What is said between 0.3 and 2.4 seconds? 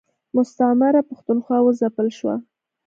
مستعمره پښتونخوا و ځپل شوه.